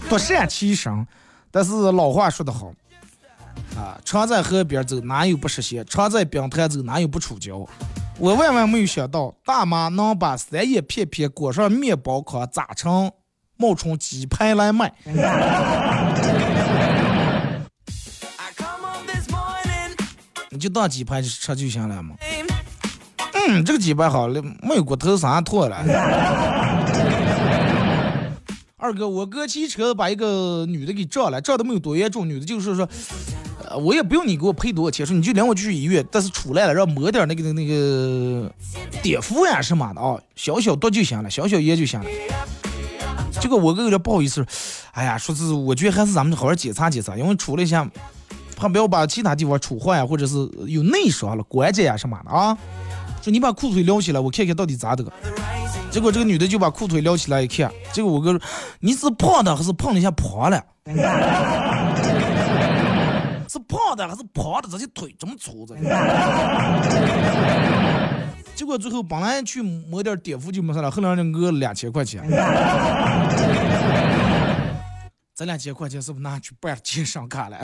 [0.10, 1.08] 独善其身。
[1.50, 2.74] 但是老话说得好，
[3.78, 5.86] 啊，常在河边走，哪有不湿鞋？
[5.86, 7.66] 常在冰滩走，哪有不触礁？
[8.20, 13.10] 我万万没有想到，大妈能把三叶片片裹上面包糠，炸成
[13.56, 14.94] 冒充鸡排来卖。
[20.62, 22.16] 就当鸡排吃就行了嘛。
[23.34, 25.78] 嗯，这个鸡排好了，没有骨头啥脱了。
[28.78, 32.88] 二哥，我哥骑车把一个女的给撞了，撞的没有多严重，女的就是说，
[33.70, 38.52] 呃我也不用你给我赔多少钱，说你就领我去医院，但是出来了让抹点那个那个
[39.04, 42.10] 碘伏呀什么的啊，小小毒就行了，小小烟就行了。
[43.40, 44.44] 结果我哥有点不好意思，
[44.94, 47.88] 哎呀，说是我觉得还是咱们好好检查检查，因为出了一下，
[48.62, 50.36] 怕不要把其他地方处坏呀，或者是
[50.68, 52.56] 有内伤了、关节呀什么的啊。
[53.22, 55.04] 说你把裤腿撩起来，我看看到底咋的。
[55.90, 58.40] 结果这个女的就把裤腿撩起来一看，结果我哥说
[58.80, 60.64] 你是胖的还是胖的一下胖了？
[63.50, 64.70] 是胖的还是胖的？
[64.72, 65.76] 这些腿这么粗着？
[68.56, 72.24] 结果最后本来去抹点碘伏就没事了，后来人讹了两千块钱。
[75.42, 77.58] 这两千块钱是不是拿去办健身卡了？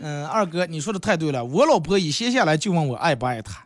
[0.00, 1.44] 嗯，二哥，你说的太对了。
[1.44, 3.64] 我老婆一闲下来就问我爱不爱她，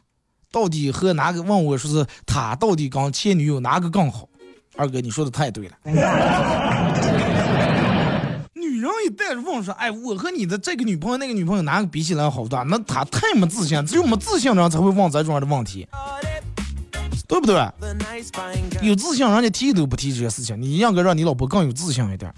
[0.52, 4.28] 到底和哪个问我说是他到底跟前女友哪个更好？
[4.76, 5.74] 二哥，你说的太对了。
[8.52, 15.88] 女人一旦问说，哎，我和你的这个女朋友那个女朋友哪个比起来好的，那她太没自信，只有没自信的人才会问这种样的问题，
[17.28, 17.54] 对不对
[18.82, 22.32] 有自信人家提都不提这些事情，你应该让你老婆更有自信一点。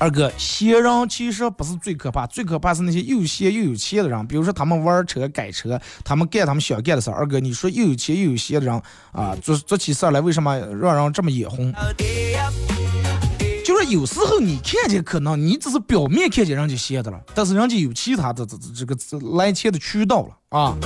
[0.00, 4.26] 二哥，闲人其实不是最可怕，最可怕是那些又闲又有钱的人。
[4.26, 7.16] 比如说他们玩车、改车，他们干他们想干的事儿。
[7.16, 11.72] 二哥，你说又有钱又有闲的人啊，做做起事儿来为什么让人这么眼红？
[13.64, 20.76] 就是有时候你看见可能你只是表面看见人家闲的了，但是人家有其他的这这这个这来钱的渠道了啊。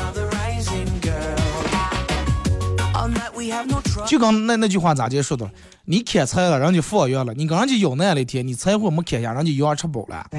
[4.06, 5.50] 就刚那那句话咋接说的？
[5.84, 10.26] 你砍柴了，人家放羊了，你跟人家咬那了一天，你柴火没砍下，人家羊吃饱了。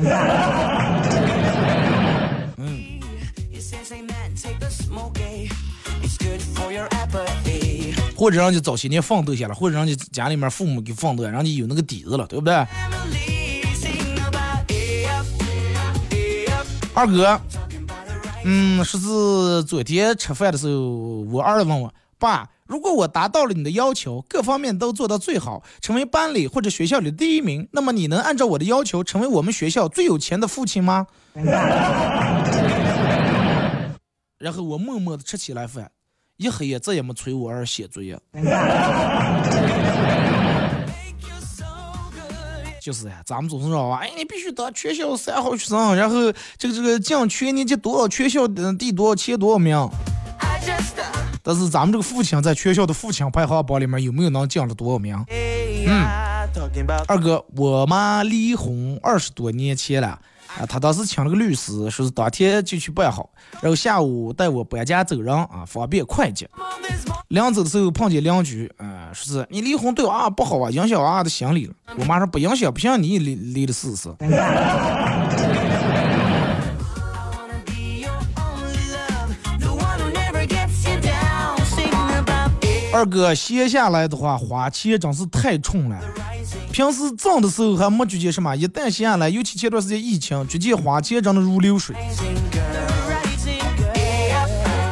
[6.71, 6.87] Eh?
[6.91, 7.93] Apathy.
[8.15, 12.53] 或者人家早些年放豆下了，或者人家家里面父母给放豆，人家有那个底子了，对不对.
[16.93, 17.39] 二哥，
[18.43, 31.07] 嗯，说是昨天吃饭的时候，我儿子问我爸，如果我达到了你的要求，各方面都做到最好，成为班里或者学校里的第一名，那么你能按照我的要求，成为我们学校最有钱的父亲吗？
[34.37, 35.89] 然后我默默的吃起来饭，
[36.37, 38.19] 一黑夜再也没催我儿写作业。
[42.81, 49.77] 就是呀，咱们总是说啊，哎，你必须得全校三好学生，然后这个这个进全年级多少全校的第多少前多少名。
[50.39, 55.15] I just, uh, 但是咱们这个父亲在全校的父亲排行榜里面有没有能进了多少名
[56.73, 60.07] about 二哥，我妈离婚二十多年前了，
[60.57, 63.29] 啊，她当时请了个律师，说是当天就去办好，
[63.61, 66.49] 然后下午带我搬家走人啊，方便快捷。
[67.29, 71.73] 临走的时候碰见邻居，啊，说是你离婚对娃不好啊，影响娃的心理了。
[71.97, 74.09] 我妈说不影响，不信你离离了试试。
[82.91, 85.99] 二哥闲下来的话，花钱真是太冲了。
[86.71, 91.95] 平时挣的时候还没觉见什么，一旦闲下来，尤其前段时间疫情，觉见花钱真的如流水。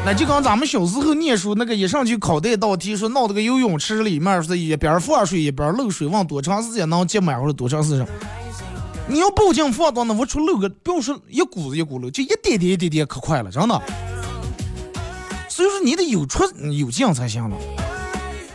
[0.05, 8.07] 那就跟咱们小时候念书那个，一上去考这道题，说闹这个游泳池里面是一边放水一边漏水，问多长时间能接满或者多长时间。
[9.07, 13.81] 你要报警放到那，我出漏个，不要说一股子一股漏，就一点点一点点可快了，真的。
[15.49, 17.57] 所以说你得有出有进才行了。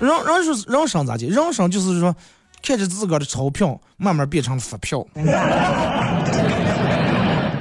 [0.02, 1.26] 人人是人生咋的？
[1.28, 2.14] 人生就是说，
[2.60, 5.06] 看着自个儿的钞票慢慢变成了发票。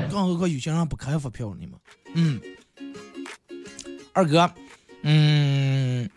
[0.10, 1.78] 更何况有些人不开发票呢嘛。
[2.16, 2.42] 嗯，
[4.12, 4.52] 二哥，
[5.04, 6.10] 嗯，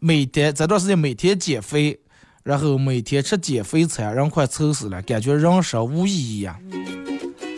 [0.00, 1.98] 每天这段时间每天减肥，
[2.42, 6.58] 然后每天吃减肥餐，人快愁死了，感觉人生无意义呀、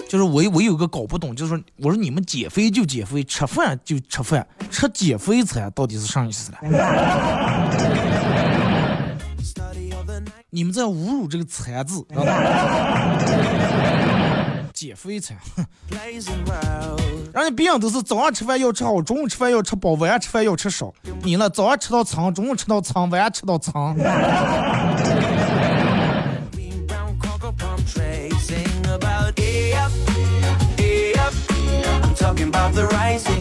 [0.09, 6.59] 就是我我有个搞不懂，就是说我说你们减肥就减肥，吃饭就吃饭，吃减肥餐到底是啥意思了？
[10.53, 12.33] 你们在侮辱这个“残”字，知道吧？
[14.75, 15.37] 减肥餐.
[17.33, 20.93] 人家别人都是早上吃饭要吃好，中午吃饭要吃饱，晚上吃饭要吃少。
[21.23, 23.97] 你呢，早上吃到撑，中午吃到撑，晚上吃到撑。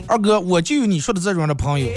[0.06, 1.88] 二哥，我就有你说的这种的朋友.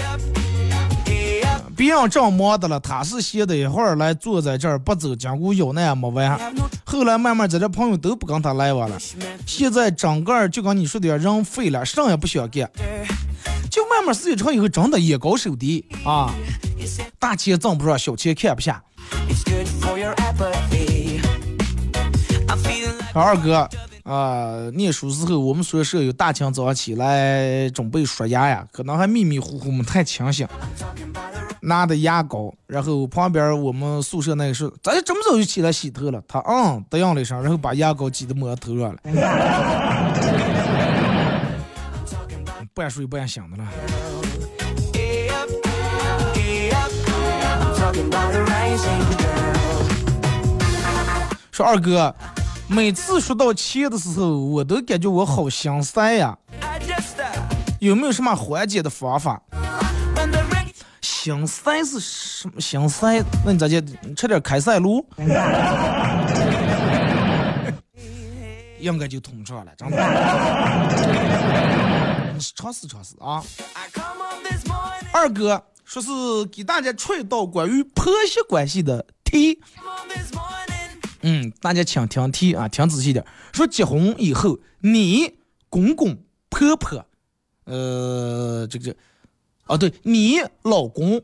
[1.75, 6.39] 别人正忙的了，他是闲的一会儿来坐在这儿不走，讲股有难没完。
[6.83, 8.97] 后来慢慢在这朋友都不跟他来往了，
[9.45, 12.69] 现在整个就跟你说的，人废了，啥也不想干，
[13.71, 16.31] 就慢慢时间长以后，真的眼高手低啊，
[17.17, 18.83] 大钱挣不上，小钱看不下。
[23.13, 23.69] 二哥
[24.03, 30.45] 啊、念书时候我们宿舍有大清早上起来准备刷牙呀，可能还迷迷糊糊没太清醒，
[31.65, 38.97] 拿的牙膏，然后旁边我们宿舍那个是，咱这么早就起来洗头了，他嗯答应了一声，然后把牙膏挤到抹头上了，
[42.73, 43.63] 不想睡不想想的了。
[51.49, 52.13] 说二哥，
[52.67, 56.37] 每次说到钱的时候，我都感觉我好心塞呀，
[57.79, 59.41] 有没有什么缓解的方法？
[61.03, 62.61] 心塞是什么？
[62.61, 63.21] 心塞？
[63.45, 63.83] 那你咋介？
[64.01, 65.05] 你吃点开塞露，
[68.79, 69.97] 应该就通畅了，真的。
[72.55, 73.43] 尝试尝试啊！
[75.13, 76.09] 二哥说是
[76.45, 79.61] 给大家出一道关于婆媳关系的题。
[81.21, 83.25] 嗯，大家请听题啊，听仔细点。
[83.51, 85.35] 说结婚以后，你
[85.69, 86.17] 公公
[86.49, 87.05] 婆婆，
[87.65, 88.93] 呃，这个，
[89.65, 91.17] 啊，对你老公，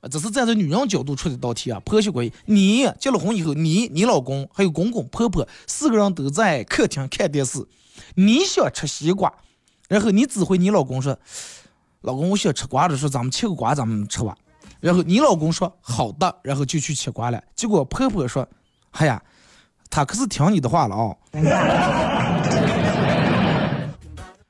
[0.00, 2.32] 啊这是站在女人角度出的道题啊，婆媳关系。
[2.46, 7.66] 你结了婚以后，你、你老公还有公公婆婆四个人都在客厅看电视，
[8.14, 9.32] 你想吃西瓜，
[9.88, 11.18] 然后你指挥你老公说，
[12.00, 14.36] 老公我想吃瓜子，说咱们切个瓜，咱们吃吧。
[14.80, 17.42] 然后你老公说好的，然后就去切瓜了。
[17.54, 18.48] 结果婆婆说，
[18.92, 19.22] 哎呀，
[19.90, 21.16] 他可是听你的话了啊、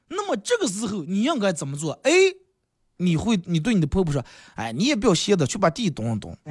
[0.09, 2.11] 那么这个时候你应该怎么做？A，
[2.99, 4.25] 你会你对你的婆婆说，
[4.55, 6.37] 哎，你也不要歇着，去把地动一动。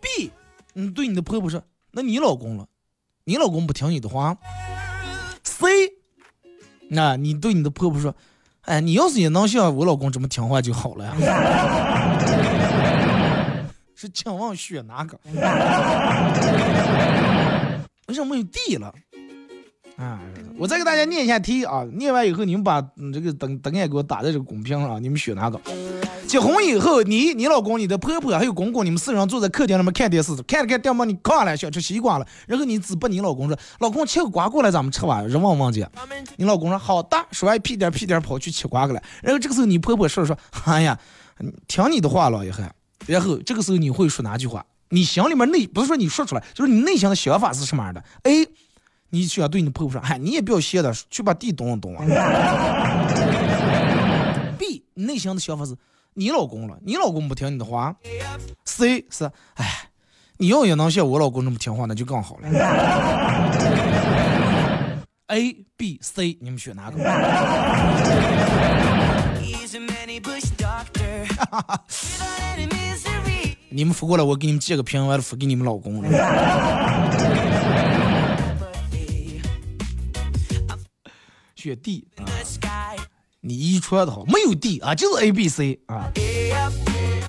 [0.00, 0.30] B，
[0.72, 2.66] 你对你的婆婆说，那你老公了，
[3.24, 4.36] 你老公不听你的话。
[5.42, 5.66] C，
[6.88, 8.14] 那你对你的婆婆说，
[8.62, 11.14] 哎，你要是也能像我老公这么听话就好了呀。
[13.94, 15.20] 是请问选哪个？
[18.06, 18.94] 为什么有 D 了？
[20.00, 20.18] 啊，
[20.56, 25.60] 我再给大家念一下题啊，念完以后你们把嗯这个等等也给我打在这个公屏上，你们选哪个？
[26.26, 35.84] 结婚以后，你、你老公、你的婆婆还有公公，你们四人坐在客厅里面看电视，看着看电视你看了想吃西瓜了，然后你只把你老公说：“老公切个瓜过来，咱们吃吧。”人问问去，
[36.36, 39.02] 你老公说：“好的。”说完屁颠屁颠跑去切瓜去了。
[39.22, 40.98] 然后这个时候你婆婆说说：“哎呀，
[41.66, 42.72] 听你的话了也还。”
[43.06, 44.64] 然后这个时候你会说哪句话？
[44.90, 48.46] 你心里面内不是说你说出来，就是你内心的想法是什么样的？A，
[49.10, 52.04] 你选对你的婆婆说：“哎，你也不要歇的，去把地动一动啊。
[54.56, 55.76] ”B， 你内心的想法是：
[56.14, 57.94] 你老公了，你老公不听你的话。
[58.64, 59.66] C 是：哎，
[60.38, 62.48] 你要也能像我老公那么听话，那就更好了。
[65.28, 66.98] A、B、C，你们选哪个.
[73.72, 76.08] 你们扶过来，我给你们借个瓶，完了扶给你们老公了。
[81.60, 82.06] 选 D，
[83.42, 86.10] 你遗传的好，没有 D 啊，就是 A、B、C 啊。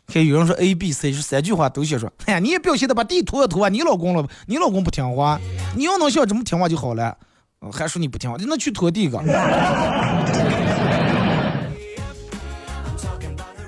[0.07, 5.37] 看有人说 A、B、C 是三句话都写说，哎呀，你也表现的把 D 拖了涂啊，你老公了，你老公不听话，
[5.75, 7.17] 你要能像这么听话就好了。
[7.73, 9.19] 还说你不听话，那去拖地个。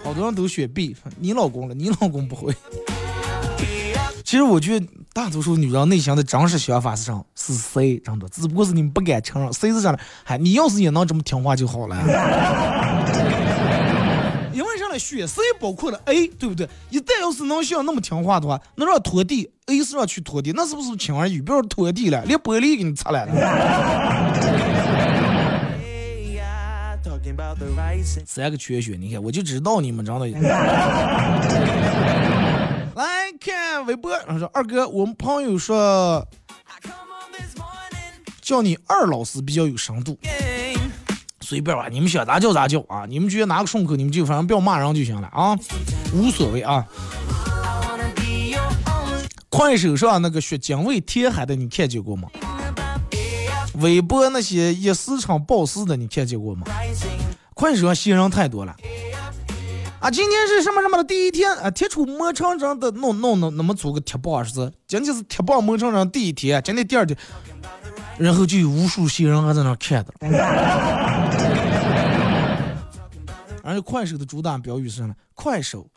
[0.03, 2.55] 好多人都选 B，你老公了，你老公不会。
[4.34, 7.23] 其实我觉得大多数女人内心的真实想法是啥？
[7.36, 9.53] 是 C，真的，只不过是你们不敢承认。
[9.53, 9.97] C 是啥呢？
[10.23, 11.95] 哎，你要是也能这么听话就好了。
[14.51, 14.97] 因为啥呢？
[14.97, 16.67] 选 C 包括了 A，对不对？
[16.89, 21.41] 一旦要是能像那么听话的话，能让拖地，A 是让去拖地，那是不是轻而易举？
[21.43, 23.34] 别说拖地了，连玻璃给你擦来了。
[28.25, 30.25] 三个缺选，你看我就知道你们真的。
[32.95, 36.27] 来看微博，然后说二哥，我们朋友说
[38.41, 40.19] 叫你二老师比较有深度，
[41.41, 45.57] 随便吧，你们想咋叫咋叫啊，你们觉得哪个顺口你们就反正不要骂人就行了啊，
[46.13, 46.85] 无所谓啊。
[49.49, 52.27] 快手上那个学精卫填海的，你看见过吗？
[53.75, 56.67] 微博那些一时场爆事的，你看见过吗？
[57.55, 58.75] 快手上新人太多了。
[60.03, 64.69] 啊，今天是什么什么的第一天啊，贴出磨成人的弄弄弄那么粗个贴棒是不？
[64.85, 67.17] 今天是贴棒磨成人第一天，今天第二天，
[68.17, 70.13] 然后就有无数新人还在那看的。
[73.63, 75.15] 而且快手的主打标语是什么？
[75.35, 75.87] 快手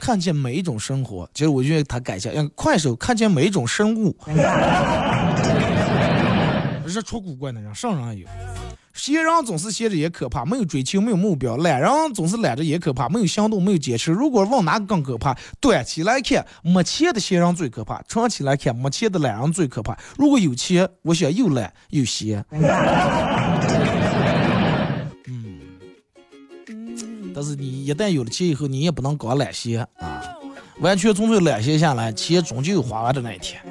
[0.00, 1.28] 看见每一种生活。
[1.34, 4.16] 其实我觉得他改一下，让快手看见每一种生物。
[6.86, 8.28] 日出古怪的人，上人也有。
[8.98, 14.10] 闲人总是闲着也可怕，没有追求，没有目标；懒人总是懒着也可怕，没有行动，没有坚持。
[14.10, 15.38] 如果往哪个更可怕？
[15.60, 19.96] 短期来看，没钱的闲人最可怕；长期来看，没钱的懒人最可怕。
[20.16, 22.44] 如果有钱，我想又懒又闲。
[25.28, 25.60] 嗯，
[27.32, 30.20] 但是你一旦有了钱以后，你也不能光懒闲啊，
[30.80, 33.62] 完全纯粹懒闲下来，钱终究有花完的那一天。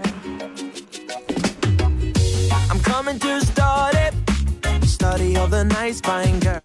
[2.70, 4.07] I'm coming to study, study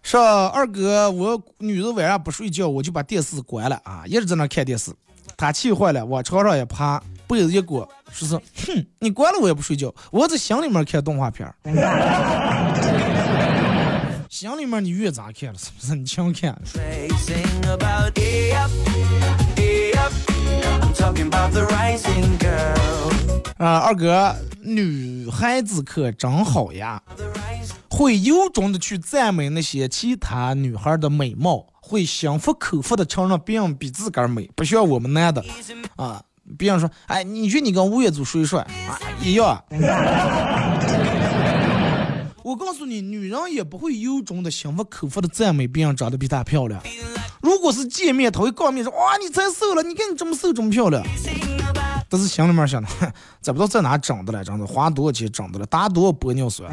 [0.03, 4.93] 说二哥，我女儿晚上不睡觉，我就把电视关了啊，一直在那看电视。
[5.37, 8.37] 她气坏了，往床上一趴，被子一裹，说是，
[8.67, 11.55] 哼，你关了我也不睡觉，我在心里面看动画片儿。
[14.29, 15.95] 心里面你越咋看了，是不是？
[15.95, 16.57] 你强看。
[23.63, 27.01] 啊，二哥，女孩子可真好呀，
[27.89, 35.45] 会由衷的去赞美那些其他女孩的美貌，会心服口服的承认别人比自个儿美，不像我们男的
[35.95, 36.21] 啊。
[36.59, 38.99] 别人说，哎，你觉得你跟吴彦祖谁帅啊？
[39.23, 39.63] 一样。
[42.43, 46.83] 我告诉你，女人也不会由衷的心服口服的赞美别人长得比她漂亮。
[47.41, 51.01] 如果是见面，她会告面说，哇，你才瘦了，你看你这么瘦，这么漂亮。
[52.13, 53.11] 但是心里面想的，哼，
[53.41, 56.71] 咱不知道在哪整的了，真的花多少钱整的了，打多少玻尿酸。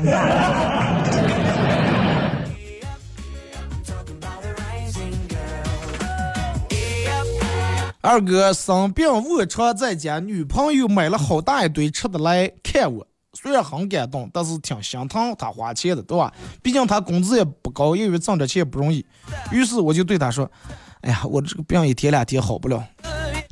[8.02, 16.34] 二哥生病卧床在家，女朋友买了好大一堆吃的来看我，虽然很感动，但是挺心疼她花钱的，对吧？
[16.62, 19.06] 毕竟她工资也不高，因为挣点钱不容易。
[19.54, 20.52] 于是我就对她说
[21.00, 22.84] ：“哎呀，我这个病一天两天好不了，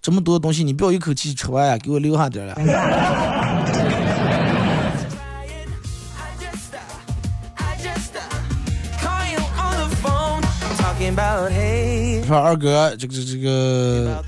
[0.08, 2.56] 这么多东西你不要一口气吃完呀，给我留下点儿呀。
[6.16, 6.80] I just, uh,
[7.58, 8.22] I just uh,
[9.02, 10.42] call you on the phone.
[10.78, 14.24] Talking about hey, 说二哥，这个这个这个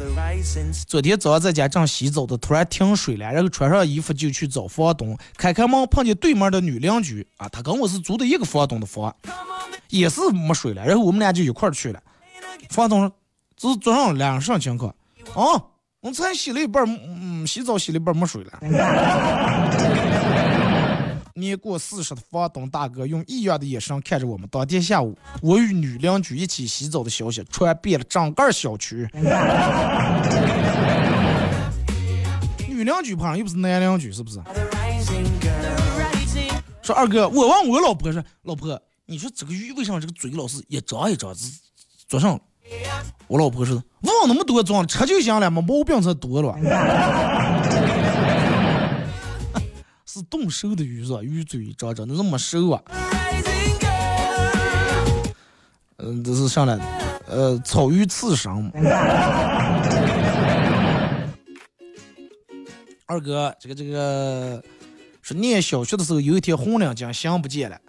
[0.85, 9.15] 昨天早上在家正洗澡的，突然停水了，然后穿上衣服就去找房东，开开门碰见对面的女邻居啊，她跟我是租的一个房东的房，
[9.87, 12.01] 也是没水了，然后我们俩就一块儿去了。
[12.69, 13.09] 房东说
[13.55, 14.93] ：“这是昨上两上情况
[15.35, 15.63] 啊，
[16.01, 18.59] 我才洗了一半，嗯，洗澡洗了一半没水了。
[21.35, 24.45] ”年过四十的房东大哥用异样的眼神看着我们。
[24.51, 29.07] 当天下午，我与女邻居一起洗澡的消息传遍了整个小区。
[32.67, 34.41] 女邻居旁又不是男邻居，是不是
[36.81, 41.49] 说二哥，我问我老婆说，老婆，你说这个鱼为什么这个嘴老是一张一张，是
[42.05, 42.39] 做上了？
[43.27, 46.57] 我老婆说，问那么多装，吃就行了嘛，毛病才多了。
[50.05, 51.21] 是动手的鱼是吧？
[51.21, 52.81] 鱼嘴张张的那么瘦啊？
[55.97, 56.79] 嗯，这是上来，
[57.27, 58.71] 呃，草鱼刺身嘛。
[63.05, 64.63] 二哥，这个这个，
[65.21, 67.79] 说念小学的时候，有一天红领巾想不见了，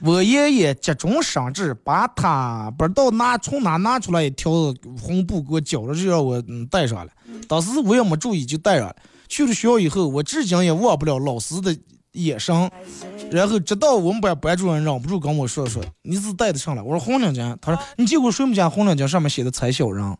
[0.00, 7.10] 我爷爷急中生智，把他不知道拿从哪拿出来一条红布给我绞了，就让我嗯戴上了。
[7.48, 8.96] 当时我也没注意就戴上了。
[9.26, 11.76] 去了学校以后，我至今也忘不了老师的
[12.12, 12.70] 眼神。
[13.30, 20.16] 然后直到我们班班主任忍不住跟我说说：“你是戴的上了？”我说：“红领巾。”他说：“你见过谁们家红领巾上面写的才小人？”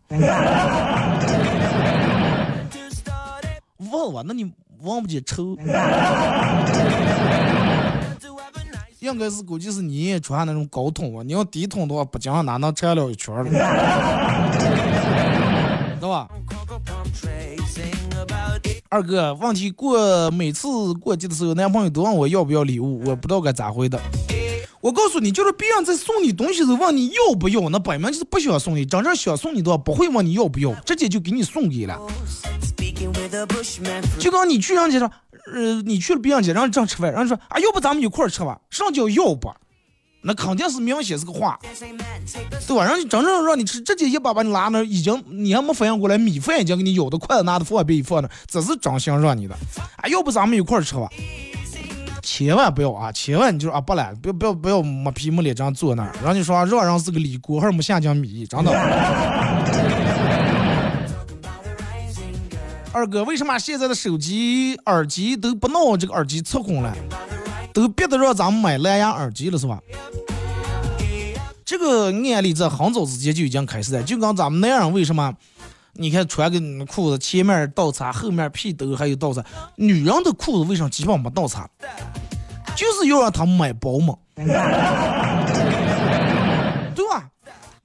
[3.79, 4.53] 问 我，那你
[4.83, 5.57] 忘不记抽？
[9.01, 13.51] 应该是估计是你也穿那种高筒啊，你要低筒的话，不讲哪能缠了一圈儿了，
[16.01, 16.29] 对吧.
[18.89, 23.99] 二哥，问题过每次过节的时候，男朋友都问我要不要礼物，我不知道该咋回答。
[24.81, 28.87] 我告诉你，就是别人在送你东西的时候问你要不要，那摆明就是不想送你。
[28.87, 32.01] 真正想送你的话，不会问你要不要，直接就给你送给了。
[34.19, 35.11] 就刚你去人家说，
[35.55, 38.59] 呃，你去了别人家，让人正吃饭，然后说啊，要不咱们一块儿吃吧？
[38.71, 39.51] 什么叫要不？
[40.21, 41.59] 那肯定是明显是个话，
[42.67, 42.85] 对吧？
[42.85, 49.55] 让你真正让你吃，直接一把把你拉那，已经你还没反应过来，米饭已经给你舀的筷子拿的放边一放那儿，这是真心让你的。
[49.97, 51.09] 啊，要不咱们一块儿吃吧？
[52.21, 53.11] 千万不要啊！
[53.13, 58.73] 千万你就啊不来，不要不要不要没皮没脸这样坐那儿，让你说让人是个李锅还是没下江米，真的。
[62.99, 66.93] 二哥，为什么现在的手机耳机都不弄这个耳机测控了，
[67.73, 69.81] 都逼得让咱们买蓝牙耳机了是吧？
[71.65, 75.33] 这个案例在很早之前就已经开始了，就跟咱们男人为什么，
[75.93, 79.45] 你看穿个裤子前面倒插，后面屁兜还有倒插，
[79.77, 81.71] 女人的裤子为什么基本没倒插？
[82.75, 84.17] 就是要让他们买薄嘛。
[86.97, 87.29] 对吧？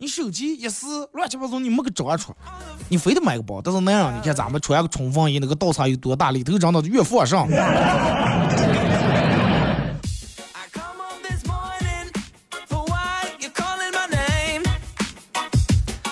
[0.03, 2.35] 你手机一撕，乱七八糟，你没个找出，
[2.89, 3.61] 你非得买个包。
[3.63, 7.47] 但是那样，你看咱们穿个冲锋衣，那个倒插有多大，里头长到越放上。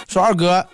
[0.07, 0.65] 说二哥，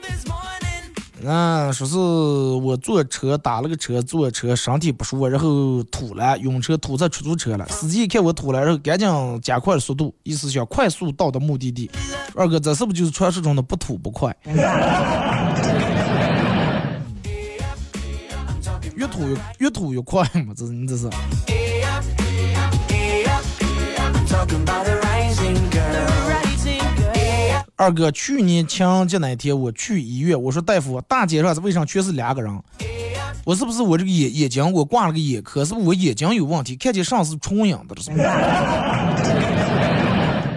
[1.23, 7.67] 嗯，说是我坐车打了个车，坐车身体不舒服，然后吐了，晕车吐在出租车了。
[7.69, 9.07] 司机一看我吐了，然后赶紧
[9.41, 11.89] 加快速度，意思想快速到达目的地。
[12.35, 14.35] 二哥，这是不是就是传说中的不吐不快？
[18.95, 21.09] 越吐越越吐越快嘛，这是你这是。
[27.79, 32.51] 二哥，去年情人节那天我去医院，我说大夫，大街上为啥全是两个人？
[33.45, 35.63] 我是不是我这个眼眼睛我挂了个眼科？
[35.63, 36.75] 是不是我眼睛有问题？
[36.75, 38.01] 看见上是重影的了？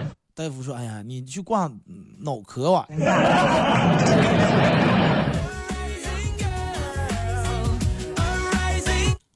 [0.33, 1.71] 大夫说，哎呀，你去挂
[2.17, 2.87] 脑科吧。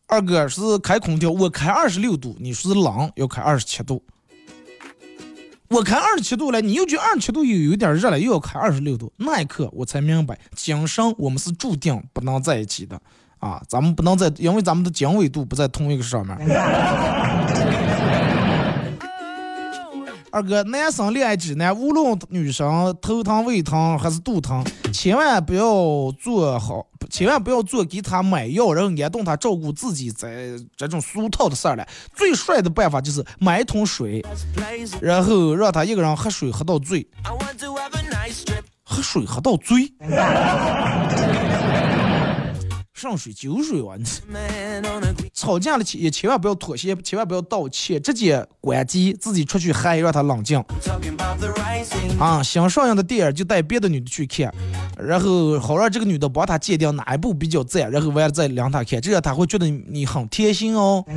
[0.07, 4.01] 二哥是开空调，我开二十六度，你说是冷，要开二十七度。
[5.75, 9.11] 我开二十七度了，你又觉得二十七度又有点热了，又要开二十六度。
[9.17, 12.97] 那一刻我才明白，今生我们是注定不能在一起的
[13.39, 13.61] 啊！
[13.67, 16.37] 咱们不能在，因为咱们的经纬度不在同一个上面。
[20.35, 24.61] 二哥，男生恋爱指南，无论女生头疼、胃疼还是肚疼，
[24.91, 30.27] 千万不要做好，千万不要做给他买药，然后安顿他照顾自己这
[30.75, 31.87] 这种俗套的事儿了。
[32.13, 34.21] 最帅的办法就是买一桶水，
[34.99, 37.07] 然后让他一个人喝水喝到醉.
[38.83, 39.89] 喝水喝到醉，
[42.95, 43.97] 上水酒水啊！
[43.97, 50.63] 你 Man on a green 吵架了千也千万不要妥协，千万不要道歉，直接关机，自己出去嗨，让他冷静.
[52.17, 52.41] 啊！
[52.41, 54.49] 想上映的电影就带别的女的去看，
[54.97, 61.03] 然后好让这个女的帮他鉴定哪一部比较赞，然后完了再领他看，这样他会觉得你你很贴心哦。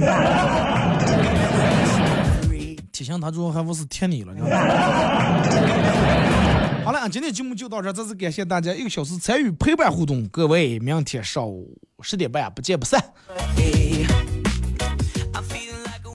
[2.91, 4.67] 提醒他之后还不是贴你了，你知道吗？
[6.89, 12.99] 好了，今天节目就到这，再次感谢大家一个小时参与陪伴互动，各位，明天上午十点半不见不散。